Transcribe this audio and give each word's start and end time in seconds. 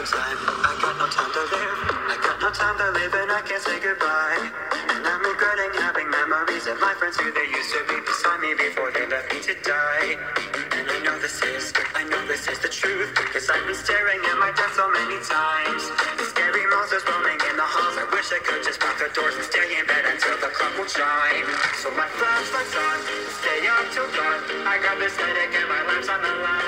no 0.00 0.06
time. 0.08 0.40
I 0.64 0.72
got 0.80 0.96
no 0.96 1.06
time 1.12 1.28
to 1.28 1.44
live. 1.52 1.78
I 2.08 2.16
got 2.24 2.40
no 2.40 2.48
time 2.56 2.76
to 2.80 2.88
live, 2.96 3.12
and 3.20 3.28
I 3.36 3.40
can't 3.44 3.60
say 3.60 3.76
goodbye. 3.84 4.48
And 4.96 5.04
I'm 5.04 5.20
regretting 5.20 5.76
having 5.76 6.08
memories 6.08 6.64
of 6.72 6.80
my 6.80 6.96
friends 6.96 7.20
who 7.20 7.28
they 7.28 7.44
used 7.44 7.68
to 7.76 7.84
be 7.84 8.00
beside 8.00 8.40
me 8.40 8.56
before 8.56 8.88
they 8.96 9.04
left 9.04 9.28
me 9.28 9.44
to 9.44 9.52
die. 9.60 10.16
And 10.72 10.88
I 10.88 10.98
know 11.04 11.20
this 11.20 11.36
is, 11.44 11.76
I 11.92 12.08
know 12.08 12.16
this 12.24 12.48
is 12.48 12.56
the 12.64 12.72
truth. 12.72 13.12
Cause 13.12 13.52
I've 13.52 13.60
been 13.68 13.76
staring 13.76 14.24
at 14.24 14.40
my 14.40 14.48
death 14.56 14.72
so 14.72 14.88
many 14.88 15.20
times. 15.20 15.84
The 16.16 16.24
scary 16.32 16.64
monsters 16.72 17.04
roaming 17.04 17.36
in 17.36 17.60
the 17.60 17.68
halls. 17.68 18.00
I 18.00 18.08
wish 18.08 18.32
I 18.32 18.40
could 18.40 18.64
just 18.64 18.80
lock 18.80 18.96
the 18.96 19.12
doors 19.12 19.36
and 19.36 19.44
stay 19.52 19.68
in 19.76 19.84
bed 19.84 20.08
until 20.08 20.32
the 20.40 20.48
clock 20.48 20.80
will 20.80 20.88
chime. 20.88 21.44
So 21.76 21.92
my 21.92 22.08
flashlight's 22.08 22.72
on, 22.72 22.98
stay 23.36 23.68
up 23.68 23.84
till 23.92 24.08
dawn. 24.16 24.64
I 24.64 24.80
got 24.80 24.96
this 24.96 25.12
headache 25.12 25.60
and 25.60 25.68
my 25.68 25.84
life's 25.92 26.08
on 26.08 26.24
the 26.24 26.32
line. 26.40 26.59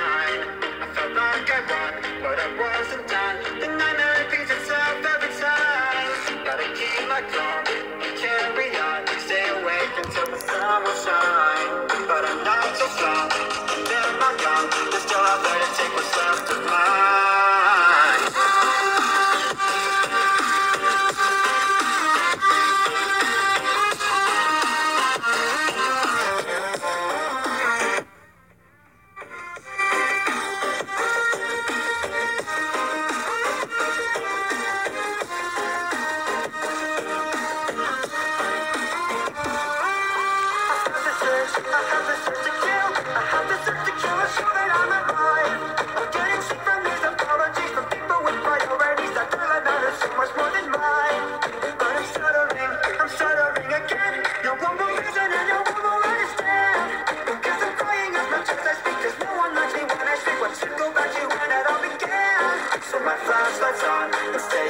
So 64.11 64.62